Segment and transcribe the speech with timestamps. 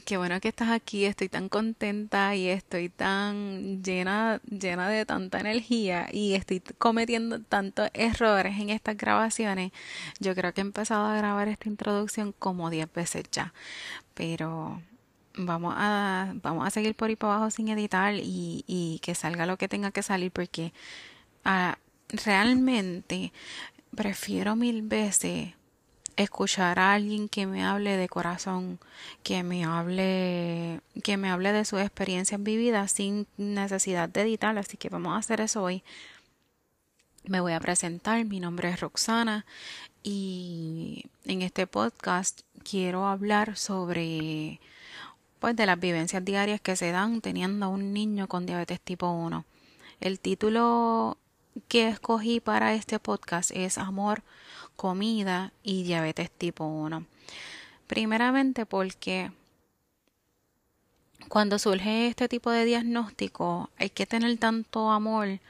[0.00, 5.38] Qué bueno que estás aquí, estoy tan contenta y estoy tan llena, llena de tanta
[5.40, 9.72] energía y estoy cometiendo tantos errores en estas grabaciones.
[10.20, 13.52] Yo creo que he empezado a grabar esta introducción como 10 veces ya,
[14.14, 14.80] pero
[15.36, 19.58] vamos a, vamos a seguir por ahí para abajo sin editar y, que salga lo
[19.58, 20.72] que tenga que salir porque
[21.44, 23.32] ah, realmente
[23.94, 25.54] prefiero mil veces
[26.16, 28.78] escuchar a alguien que me hable de corazón,
[29.22, 34.76] que me hable, que me hable de sus experiencias vividas sin necesidad de editar, así
[34.76, 35.82] que vamos a hacer eso hoy.
[37.24, 39.46] Me voy a presentar, mi nombre es Roxana
[40.02, 44.60] y en este podcast quiero hablar sobre
[45.38, 49.10] pues de las vivencias diarias que se dan teniendo a un niño con diabetes tipo
[49.10, 49.44] 1.
[50.00, 51.18] El título
[51.68, 54.22] que escogí para este podcast es Amor,
[54.76, 57.06] comida y diabetes tipo 1.
[57.86, 59.30] Primeramente porque
[61.28, 65.40] cuando surge este tipo de diagnóstico hay que tener tanto amor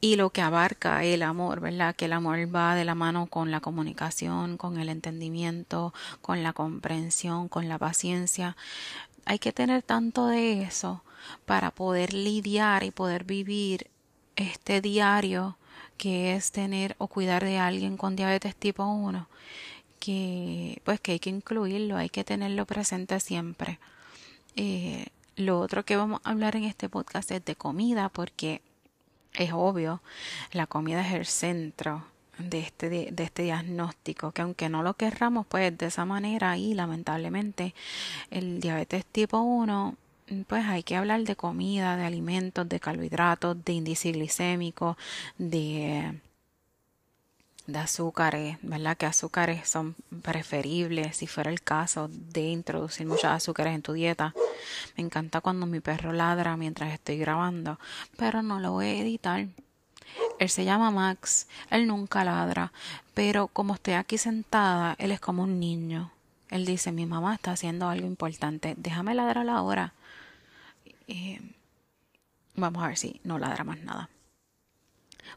[0.00, 1.94] y lo que abarca el amor, ¿verdad?
[1.96, 6.52] Que el amor va de la mano con la comunicación, con el entendimiento, con la
[6.52, 8.56] comprensión, con la paciencia.
[9.24, 11.02] Hay que tener tanto de eso
[11.46, 13.90] para poder lidiar y poder vivir
[14.36, 15.57] este diario
[15.98, 19.28] que es tener o cuidar de alguien con diabetes tipo 1,
[20.00, 23.78] que pues que hay que incluirlo, hay que tenerlo presente siempre.
[24.56, 28.62] Eh, lo otro que vamos a hablar en este podcast es de comida, porque
[29.34, 30.00] es obvio,
[30.52, 32.04] la comida es el centro
[32.38, 36.74] de este, de este diagnóstico, que aunque no lo querramos, pues de esa manera y
[36.74, 37.74] lamentablemente
[38.30, 39.96] el diabetes tipo 1
[40.46, 44.96] pues hay que hablar de comida, de alimentos, de carbohidratos, de índice glicémico,
[45.38, 46.20] de,
[47.74, 48.96] azúcares, ¿verdad?
[48.96, 54.34] Que azúcares son preferibles si fuera el caso de introducir muchos azúcares en tu dieta.
[54.96, 57.78] Me encanta cuando mi perro ladra mientras estoy grabando,
[58.16, 59.46] pero no lo voy a editar.
[60.38, 62.72] Él se llama Max, él nunca ladra,
[63.12, 66.12] pero como estoy aquí sentada, él es como un niño.
[66.50, 69.92] Él dice, mi mamá está haciendo algo importante, déjame ladrar ahora.
[71.08, 71.40] Eh,
[72.54, 74.10] vamos a ver si no ladra más nada.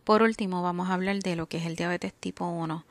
[0.04, 2.86] Por último, vamos a hablar de lo que es el diabetes tipo 1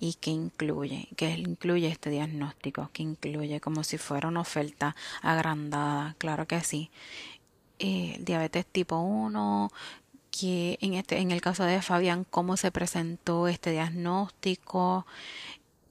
[0.00, 6.14] y qué incluye, qué incluye este diagnóstico, que incluye como si fuera una oferta agrandada,
[6.18, 6.90] claro que sí.
[7.78, 9.70] Eh, diabetes tipo 1,
[10.30, 15.06] que en este en el caso de Fabián cómo se presentó este diagnóstico,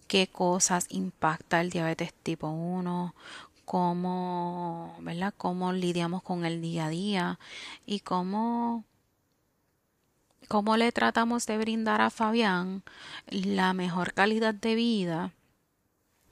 [0.08, 3.14] qué cosas impacta el diabetes tipo 1,
[3.68, 5.34] cómo, ¿verdad?
[5.38, 7.40] Cómo lidiamos con el día a día
[7.86, 8.86] y cómo
[10.48, 12.84] cómo le tratamos de brindar a Fabián
[13.28, 15.34] la mejor calidad de vida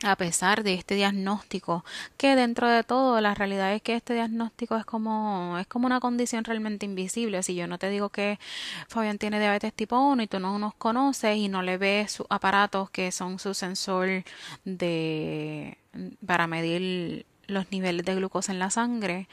[0.03, 1.85] a pesar de este diagnóstico,
[2.17, 5.99] que dentro de todo la realidad es que este diagnóstico es como es como una
[5.99, 7.41] condición realmente invisible.
[7.43, 8.39] Si yo no te digo que
[8.87, 12.27] Fabián tiene diabetes tipo 1 y tú no nos conoces y no le ves sus
[12.29, 14.23] aparatos que son su sensor
[14.65, 15.77] de
[16.25, 19.27] para medir los niveles de glucosa en la sangre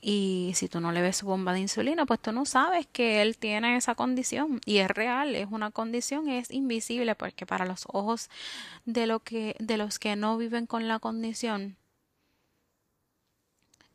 [0.00, 3.22] y si tú no le ves su bomba de insulina, pues tú no sabes que
[3.22, 7.84] él tiene esa condición y es real, es una condición, es invisible porque para los
[7.92, 8.30] ojos
[8.86, 11.76] de lo que de los que no viven con la condición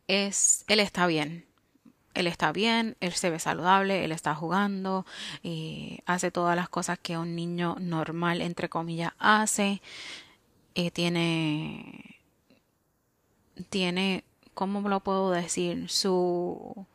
[0.08, 1.46] es él está bien.
[2.14, 5.06] Él está bien, él se ve saludable, él está jugando,
[5.44, 9.82] y hace todas las cosas que un niño normal, entre comillas, hace.
[10.76, 12.16] Eh, tiene
[13.70, 14.24] tiene
[14.56, 15.90] ¿cómo lo puedo decir?
[15.90, 16.88] Su,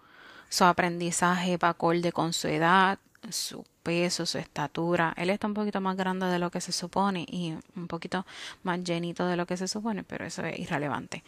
[0.48, 2.98] su aprendizaje va acorde con su edad,
[3.28, 5.14] su peso, su estatura.
[5.16, 8.26] Él está un poquito más grande de lo que se supone y un poquito
[8.62, 11.22] más llenito de lo que se supone, pero eso es irrelevante.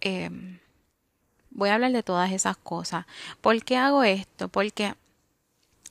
[0.00, 0.58] Em,
[1.50, 3.06] voy a hablar de todas esas cosas.
[3.40, 4.48] ¿Por qué hago esto?
[4.48, 4.94] Porque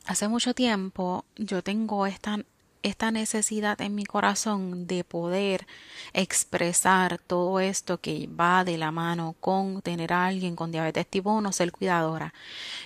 [0.05, 2.39] hace mucho tiempo yo tengo esta
[2.83, 5.67] esta necesidad en mi corazón de poder
[6.13, 11.31] expresar todo esto que va de la mano con tener a alguien con diabetes tipo
[11.31, 12.33] 1, ser cuidadora.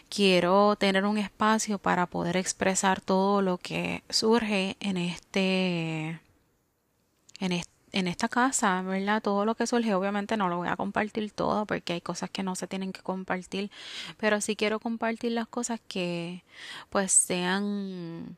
[0.09, 6.21] Quiero tener un espacio para poder expresar todo lo que surge en este
[7.39, 7.51] en
[7.95, 9.21] en esta casa, ¿verdad?
[9.21, 12.43] Todo lo que surge, obviamente no lo voy a compartir todo porque hay cosas que
[12.43, 13.71] no se tienen que compartir,
[14.17, 16.43] pero sí quiero compartir las cosas que
[16.89, 18.37] pues sean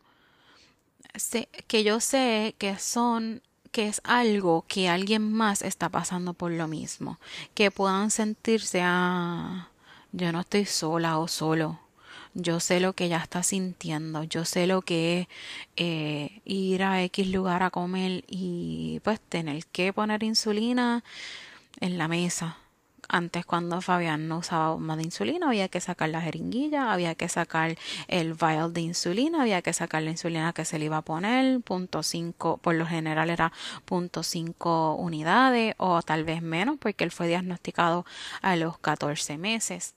[1.67, 6.67] que yo sé que son que es algo que alguien más está pasando por lo
[6.67, 7.19] mismo,
[7.53, 9.69] que puedan sentirse ah,
[10.11, 11.79] yo no estoy sola o solo,
[12.33, 15.27] yo sé lo que ella está sintiendo, yo sé lo que es
[15.75, 21.03] eh, ir a X lugar a comer y pues tener que poner insulina
[21.79, 22.57] en la mesa
[23.09, 27.29] antes cuando Fabián no usaba bomba de insulina había que sacar la jeringuilla, había que
[27.29, 27.77] sacar
[28.07, 31.61] el vial de insulina, había que sacar la insulina que se le iba a poner,
[31.61, 33.51] punto cinco, por lo general era
[33.85, 38.05] punto cinco unidades o tal vez menos porque él fue diagnosticado
[38.41, 39.95] a los 14 meses.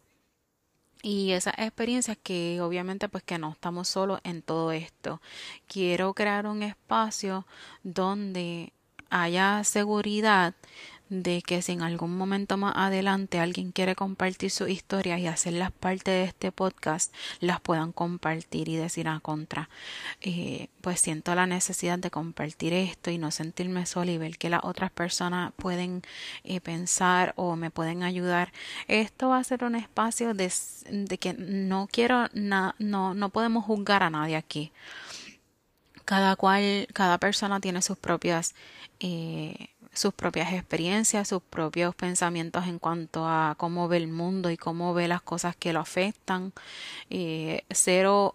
[1.02, 5.20] Y esa experiencia que obviamente pues que no estamos solos en todo esto.
[5.66, 7.46] Quiero crear un espacio
[7.82, 8.72] donde
[9.08, 10.54] haya seguridad
[11.10, 15.72] de que si en algún momento más adelante alguien quiere compartir sus historias y hacerlas
[15.72, 19.68] parte de este podcast, las puedan compartir y decir a contra.
[20.20, 24.50] Eh, pues siento la necesidad de compartir esto y no sentirme sola y ver que
[24.50, 26.02] las otras personas pueden
[26.44, 28.52] eh, pensar o me pueden ayudar.
[28.86, 30.48] Esto va a ser un espacio de,
[31.18, 34.72] que no quiero, no, no podemos juzgar a nadie aquí.
[36.04, 38.54] Cada cual, cada persona tiene sus propias
[39.00, 44.56] eh, sus propias experiencias, sus propios pensamientos en cuanto a cómo ve el mundo y
[44.56, 46.52] cómo ve las cosas que lo afectan.
[47.10, 48.34] Eh, cero,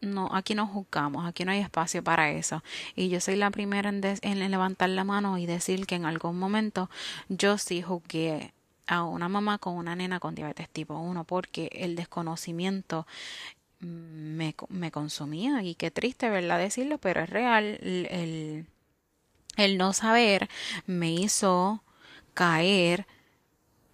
[0.00, 2.62] no, aquí no juzgamos, aquí no hay espacio para eso.
[2.94, 6.90] Y yo soy la primera en, levantar la mano y decir que en algún momento
[7.28, 8.52] yo sí juzgué
[8.86, 13.06] a una mamá con una nena con diabetes tipo 1 porque el desconocimiento
[13.80, 16.58] me, me consumía y qué triste, ¿verdad?
[16.58, 17.78] Decirlo, pero es real.
[17.82, 18.66] el
[19.56, 20.48] no saber
[20.86, 21.82] me hizo
[22.34, 23.06] caer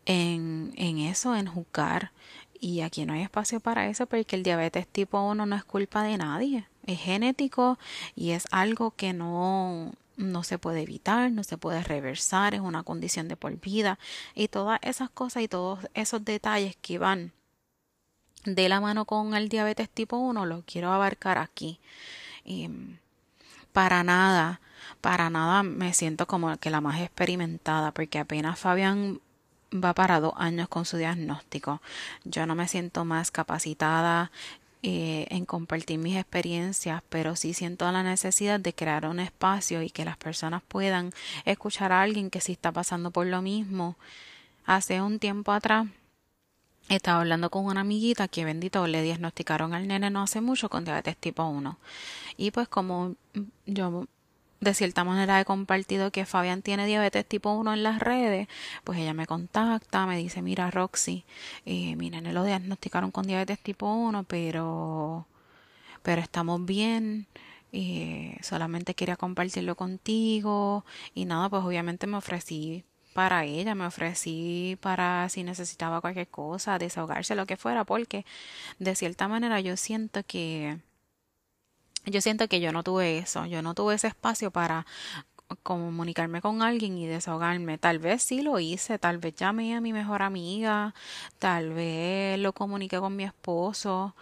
[0.07, 2.13] en, en eso, en juzgar.
[2.59, 6.03] Y aquí no hay espacio para eso porque el diabetes tipo 1 no es culpa
[6.03, 6.67] de nadie.
[6.87, 7.79] Es genético
[8.15, 12.83] y es algo que no, no se puede evitar, no se puede reversar, es una
[12.83, 13.99] condición de por vida.
[14.35, 17.33] Y todas esas cosas y todos esos detalles que van
[18.45, 21.81] de la mano con el diabetes tipo 1 los quiero abarcar aquí.
[22.45, 22.69] Y
[23.73, 24.61] para nada
[25.01, 29.21] para nada me siento como que la más experimentada, porque apenas Fabián
[29.73, 31.81] va para dos años con su diagnóstico.
[32.25, 34.31] Yo no me siento más capacitada
[34.83, 39.91] eh, en compartir mis experiencias, pero sí siento la necesidad de crear un espacio y
[39.91, 41.13] que las personas puedan
[41.45, 43.97] escuchar a alguien que sí está pasando por lo mismo.
[44.67, 45.87] Hace un tiempo atrás
[46.97, 50.85] estaba hablando con una amiguita que bendito le diagnosticaron al nene no hace mucho con
[50.85, 51.79] diabetes tipo 1.
[52.37, 53.15] Y pues como
[53.67, 54.07] yo
[54.61, 58.49] de cierta manera he compartido que Fabián tiene diabetes tipo 1 en las redes,
[58.85, 61.25] pues ella me contacta, me dice, mira Roxy,
[61.65, 65.27] eh, mi nene lo diagnosticaron con diabetes tipo 1, pero,
[66.03, 67.27] pero estamos bien,
[67.73, 70.85] y solamente quería compartirlo contigo
[71.15, 72.85] y nada, pues obviamente me ofrecí
[73.15, 78.25] para ella, me ofrecí para si necesitaba cualquier cosa, desahogarse, lo que fuera, porque
[78.79, 80.79] de cierta manera yo siento que
[82.07, 84.87] yo siento que yo no tuve eso, yo no tuve ese espacio para
[85.63, 87.79] comunicarme con alguien y desahogarme.
[87.79, 90.95] Tal vez sí lo hice, tal vez llamé a mi mejor amiga,
[91.39, 94.15] tal vez lo comuniqué con mi esposo,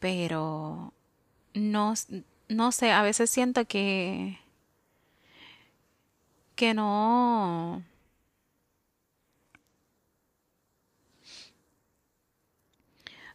[0.00, 0.92] pero
[1.54, 1.94] no,
[2.48, 4.38] no sé, a veces siento que
[6.54, 7.82] que no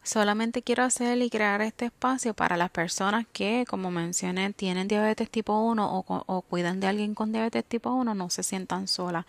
[0.07, 5.29] Solamente quiero hacer y crear este espacio para las personas que, como mencioné, tienen diabetes
[5.29, 9.25] tipo 1 o, cuidan de alguien con diabetes tipo 1, no se sientan solas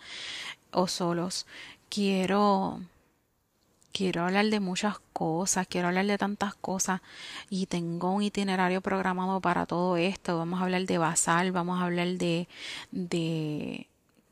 [0.71, 1.47] o solos.
[1.89, 2.79] Quiero
[3.91, 7.01] quiero hablar de muchas cosas, quiero hablar de tantas cosas
[7.49, 10.37] y tengo un itinerario programado para todo esto.
[10.37, 12.47] Vamos a hablar de basal, vamos a hablar de,
[12.91, 13.88] de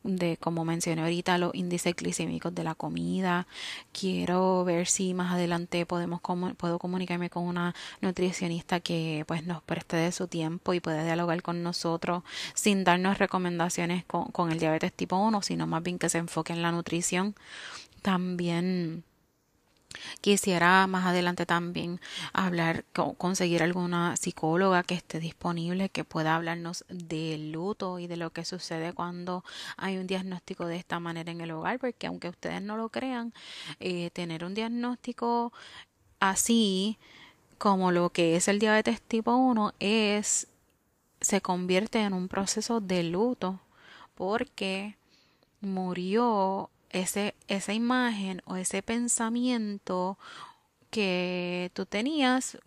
[0.07, 3.47] de, como mencioné ahorita, los índices glicémicos de la comida.
[3.91, 6.21] Quiero ver si más adelante podemos
[6.57, 11.41] puedo comunicarme con una nutricionista que pues nos preste de su tiempo y pueda dialogar
[11.41, 12.23] con nosotros
[12.53, 16.53] sin darnos recomendaciones con, con el diabetes tipo 1, sino más bien que se enfoque
[16.53, 17.35] en la nutrición.
[18.01, 19.03] También
[20.27, 22.01] Quisiera más adelante también
[22.33, 22.83] hablar,
[23.17, 28.43] conseguir alguna psicóloga que esté disponible, que pueda hablarnos del luto y de lo que
[28.43, 29.45] sucede cuando
[29.77, 33.33] hay un diagnóstico de esta manera en el hogar, porque aunque ustedes no lo crean,
[33.79, 35.53] eh, tener un diagnóstico
[36.19, 36.97] así
[37.57, 40.49] como lo que es el diabetes tipo 1 es
[41.21, 43.61] se convierte en un proceso de luto
[44.13, 44.97] porque
[45.61, 50.17] murió ese, esa imagen o ese pensamiento
[50.89, 52.57] que tú tenías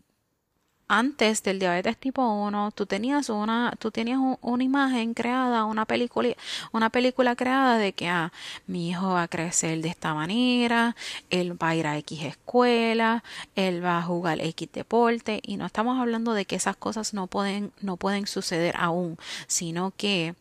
[0.91, 6.31] antes del diabetes tipo 1, tú tenías una, tú tenías una imagen creada, una película,
[6.73, 8.33] una película creada de que ah,
[8.67, 10.97] mi hijo va a crecer de esta manera,
[11.31, 13.23] él va a ir a X escuela,
[13.55, 17.29] él va a jugar X deporte, y no estamos hablando de que esas cosas no
[17.29, 20.35] pueden, no pueden suceder aún, sino que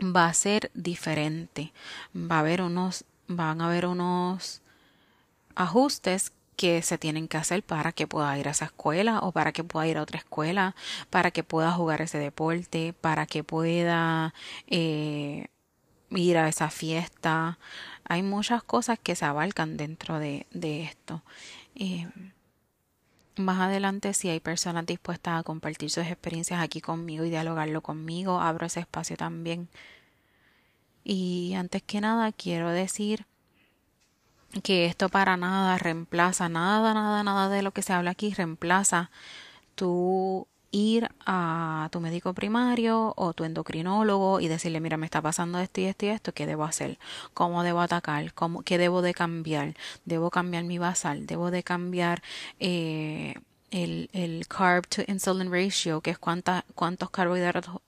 [0.00, 1.72] va a ser diferente.
[2.14, 4.62] Va a haber unos van a haber unos
[5.54, 9.52] ajustes que se tienen que hacer para que pueda ir a esa escuela o para
[9.52, 10.74] que pueda ir a otra escuela,
[11.10, 14.34] para que pueda jugar ese deporte, para que pueda
[14.68, 15.46] eh,
[16.10, 17.58] ir a esa fiesta.
[18.04, 21.22] Hay muchas cosas que se abarcan dentro de, de esto.
[21.74, 22.06] Eh,
[23.36, 28.40] más adelante, si hay personas dispuestas a compartir sus experiencias aquí conmigo y dialogarlo conmigo,
[28.40, 29.68] abro ese espacio también.
[31.04, 33.26] Y antes que nada, quiero decir
[34.62, 39.10] que esto para nada reemplaza, nada, nada, nada de lo que se habla aquí reemplaza
[39.74, 45.60] tu ir a tu médico primario o tu endocrinólogo y decirle, mira, me está pasando
[45.60, 46.98] esto y esto y esto, ¿qué debo hacer?
[47.34, 48.32] ¿Cómo debo atacar?
[48.34, 49.74] ¿Cómo, ¿Qué debo de cambiar?
[50.04, 51.26] ¿Debo cambiar mi basal?
[51.26, 52.22] ¿Debo de cambiar
[52.58, 53.34] eh,
[53.70, 57.80] el, carb to insulin ratio, que es cuántos carbohidratos,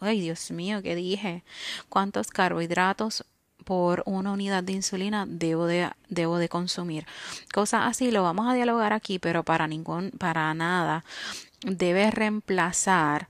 [0.00, 1.42] ay Dios mío, ¿qué dije?
[1.88, 3.24] ¿Cuántos carbohidratos
[3.64, 7.04] por una unidad de insulina debo de, debo de consumir.
[7.52, 11.04] Cosas así lo vamos a dialogar aquí, pero para ningún, para nada
[11.62, 13.28] debes reemplazar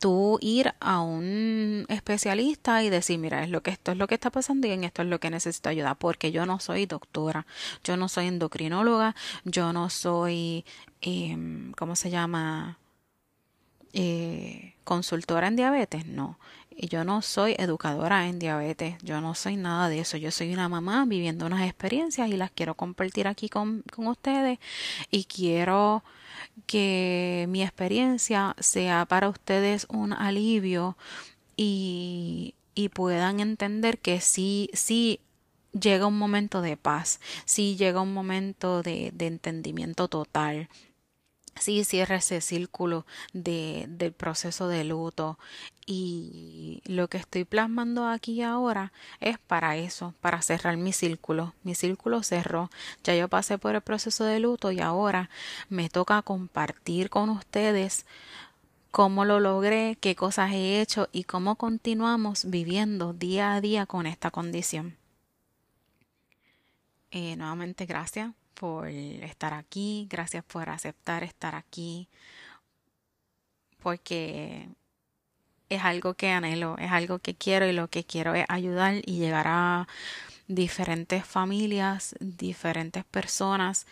[0.00, 4.14] tú ir a un especialista y decir, mira, es lo que esto es lo que
[4.14, 7.46] está pasando y esto es lo que necesito ayuda, porque yo no soy doctora,
[7.84, 9.14] yo no soy endocrinóloga,
[9.44, 10.64] yo no soy,
[11.00, 11.36] eh,
[11.76, 12.78] ¿cómo se llama?
[13.94, 16.38] Eh, consultora en diabetes, no.
[16.86, 20.16] Yo no soy educadora en diabetes, yo no soy nada de eso.
[20.16, 24.58] Yo soy una mamá viviendo unas experiencias y las quiero compartir aquí con, con ustedes
[25.10, 26.04] y quiero
[26.66, 30.96] que mi experiencia sea para ustedes un alivio
[31.56, 35.20] y, y puedan entender que sí, sí
[35.72, 40.68] llega un momento de paz, sí llega un momento de, de entendimiento total,
[41.60, 45.38] sí cierra ese círculo de, del proceso de luto
[45.86, 51.54] y lo que estoy plasmando aquí ahora es para eso, para cerrar mi círculo.
[51.62, 52.70] Mi círculo cerró,
[53.04, 55.30] ya yo pasé por el proceso de luto y ahora
[55.70, 58.04] me toca compartir con ustedes
[58.90, 64.06] cómo lo logré, qué cosas he hecho y cómo continuamos viviendo día a día con
[64.06, 64.96] esta condición.
[67.10, 72.08] Eh, nuevamente gracias por estar aquí, gracias por aceptar estar aquí,
[73.80, 74.68] porque
[75.68, 79.18] es algo que anhelo, es algo que quiero y lo que quiero es ayudar y
[79.18, 79.86] llegar a
[80.48, 83.86] diferentes familias, diferentes personas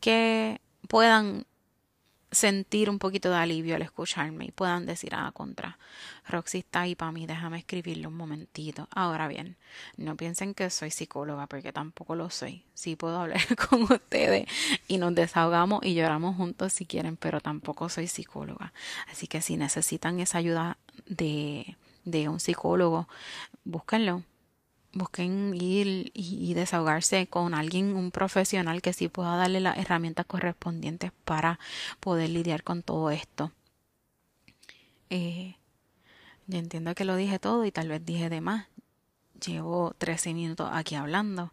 [0.00, 1.46] que puedan
[2.32, 5.78] sentir un poquito de alivio al escucharme y puedan decir, ah, contra,
[6.26, 8.88] Roxy está ahí para mí, déjame escribirle un momentito.
[8.90, 9.56] Ahora bien,
[9.96, 12.64] no piensen que soy psicóloga, porque tampoco lo soy.
[12.74, 14.46] Sí puedo hablar con ustedes
[14.88, 18.72] y nos desahogamos y lloramos juntos si quieren, pero tampoco soy psicóloga.
[19.10, 23.08] Así que si necesitan esa ayuda de, de un psicólogo,
[23.64, 24.22] búsquenlo
[24.92, 31.12] busquen ir y, desahogarse con alguien, un profesional que sí pueda darle las herramientas correspondientes
[31.24, 31.58] para
[32.00, 33.52] poder lidiar con todo esto.
[35.10, 35.56] Eh,
[36.46, 38.66] yo entiendo que lo dije todo y tal vez dije de más.
[39.44, 41.52] Llevo 13 minutos aquí hablando,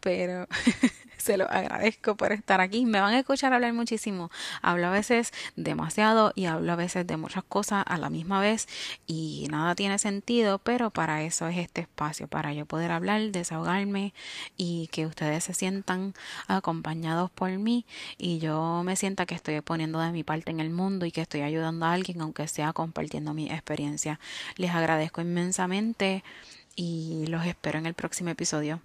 [0.00, 0.46] pero
[1.26, 2.86] se lo agradezco por estar aquí.
[2.86, 4.30] Me van a escuchar hablar muchísimo.
[4.62, 8.68] Hablo a veces demasiado y hablo a veces de muchas cosas a la misma vez
[9.06, 14.14] y nada tiene sentido, pero para eso es este espacio, para yo poder hablar, desahogarme
[14.56, 16.14] y que ustedes se sientan
[16.46, 17.86] acompañados por mí
[18.18, 21.22] y yo me sienta que estoy poniendo de mi parte en el mundo y que
[21.22, 24.20] estoy ayudando a alguien, aunque sea compartiendo mi experiencia.
[24.56, 26.22] Les agradezco inmensamente
[26.76, 28.80] y los espero en el próximo episodio.